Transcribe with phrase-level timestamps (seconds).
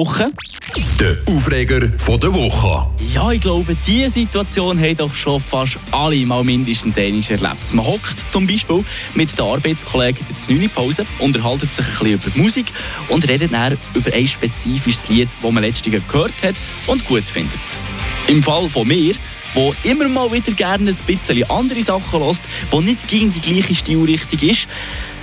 [0.00, 0.24] Woche.
[0.98, 2.86] Der Aufreger von der Woche.
[3.14, 7.74] Ja, ich glaube, diese Situation haben doch schon fast alle mal mindestens einmal erlebt.
[7.74, 8.82] Man hockt zum Beispiel
[9.12, 10.70] mit den Arbeitskollegen in der 9.
[10.70, 12.72] Pause, unterhaltet sich ein bisschen über Musik
[13.08, 16.54] und redet dann über ein spezifisches Lied, das man letztens gehört hat
[16.86, 17.60] und gut findet.
[18.26, 19.14] Im Fall von mir
[19.54, 23.74] wo immer mal wieder gerne ein bisschen andere Sachen lässt, wo nicht gegen die gleiche
[23.74, 24.68] Stilrichtung ist,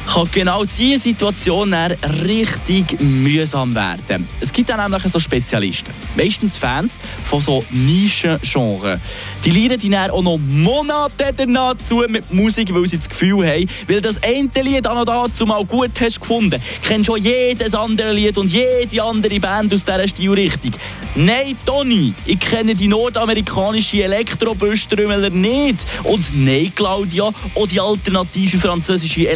[0.07, 4.27] kann genau diese Situation richtig mühsam werden.
[4.39, 8.99] Es gibt dann nämlich so Spezialisten, meistens Fans von so Nischengenres.
[9.43, 13.45] Die lernen die dann auch noch Monate danach zu mit Musik, weil sie das Gefühl
[13.45, 17.73] haben, weil das eine Lied auch noch dazu mal gut hast gefunden, kennst schon jedes
[17.73, 20.71] andere Lied und jede andere Band aus dieser Stilrichtung.
[21.15, 25.79] Nein, Toni, ich kenne die nordamerikanische Elektrobüstrümmeler nicht.
[26.03, 29.27] Und nein, Claudia, auch die alternative französische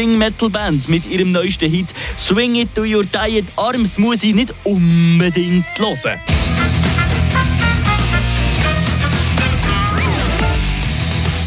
[0.00, 5.66] Elektro-Swing-Metal-Band mit ihrem neuesten Hit «Swing It To Your Diet Arms» muss ich nicht unbedingt
[5.78, 6.18] hören.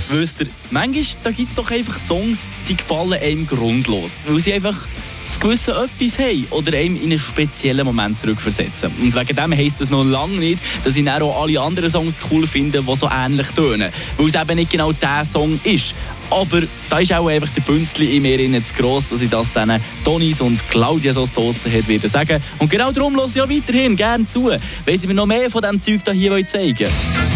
[0.10, 4.88] Wisst ihr, manchmal gibt es doch einfach Songs, die gefallen einem grundlos, weil sie einfach
[5.26, 8.92] das gewisse etwas haben oder einem in einen speziellen Moment zurückversetzen.
[9.02, 12.48] Und wegen dem heisst das noch lange nicht, dass ich auch alle anderen Songs cool
[12.48, 13.92] finde, die so ähnlich tönen.
[14.18, 15.96] Weil es eben nicht genau der Song ist.
[16.30, 19.80] Aber da ist auch einfach der Bünzli in mir zu gross, dass ich das dann
[20.04, 22.42] Tonis und Claudia so draussen hat sagen.
[22.60, 24.50] Und genau darum höre ich auch weiterhin gerne zu,
[24.86, 27.34] weil sie mir noch mehr von diesem Zeug hier zeigen wollen.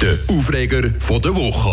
[0.00, 1.66] Der Aufreger von der Woche.